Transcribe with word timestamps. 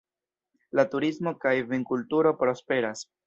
La 0.79 0.85
turismo 0.93 1.35
kaj 1.45 1.53
vinkulturo 1.73 2.33
prosperas. 2.43 3.05